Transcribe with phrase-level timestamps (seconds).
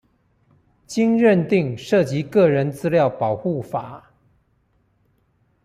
[0.87, 4.09] 經認定涉及個人資料保護法